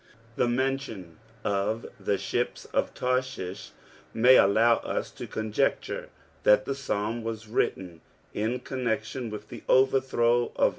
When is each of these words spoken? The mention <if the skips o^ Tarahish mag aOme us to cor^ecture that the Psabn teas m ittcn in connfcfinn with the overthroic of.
The 0.35 0.47
mention 0.47 1.17
<if 1.45 1.85
the 1.99 2.17
skips 2.17 2.65
o^ 2.73 2.91
Tarahish 2.91 3.69
mag 4.15 4.37
aOme 4.37 4.83
us 4.83 5.11
to 5.11 5.27
cor^ecture 5.27 6.07
that 6.41 6.65
the 6.65 6.71
Psabn 6.73 7.23
teas 7.23 7.45
m 7.47 7.53
ittcn 7.53 7.99
in 8.33 8.59
connfcfinn 8.61 9.29
with 9.29 9.49
the 9.49 9.61
overthroic 9.69 10.53
of. 10.55 10.69